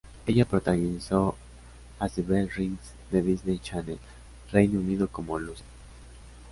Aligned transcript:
Ella 0.25 0.45
protagonizó 0.45 1.37
"As 1.99 2.15
the 2.15 2.23
Bell 2.23 2.49
Rings" 2.49 2.93
de 3.11 3.21
Disney 3.21 3.59
Channel 3.59 3.99
Reino 4.51 4.79
Unido 4.79 5.07
como 5.07 5.37
"Lucy". 5.37 5.61